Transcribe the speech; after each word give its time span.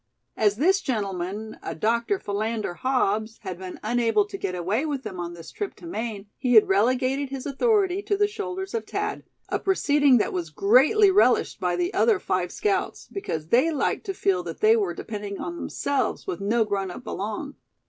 As 0.35 0.55
this 0.55 0.81
gentleman, 0.81 1.59
a 1.61 1.75
Dr. 1.75 2.17
Philander 2.17 2.73
Hobbs, 2.73 3.37
had 3.43 3.59
been 3.59 3.79
unable 3.83 4.25
to 4.25 4.35
get 4.35 4.55
away 4.55 4.83
with 4.83 5.03
them 5.03 5.19
on 5.19 5.35
this 5.35 5.51
trip 5.51 5.75
to 5.75 5.85
Maine, 5.85 6.25
he 6.39 6.55
had 6.55 6.67
relegated 6.67 7.29
his 7.29 7.45
authority 7.45 8.01
to 8.01 8.17
the 8.17 8.25
shoulders 8.25 8.73
of 8.73 8.87
Thad; 8.87 9.21
a 9.49 9.59
proceeding 9.59 10.17
that 10.17 10.33
was 10.33 10.49
greatly 10.49 11.11
relished 11.11 11.59
by 11.59 11.75
the 11.75 11.93
other 11.93 12.17
five 12.17 12.51
scouts, 12.51 13.07
because 13.11 13.49
they 13.49 13.69
liked 13.69 14.07
to 14.07 14.15
feel 14.15 14.41
that 14.41 14.59
they 14.59 14.75
were 14.75 14.95
depending 14.95 15.39
on 15.39 15.55
themselves, 15.55 16.25
with 16.25 16.41
no 16.41 16.65
grown 16.65 16.89
up 16.89 17.05
along. 17.05 17.53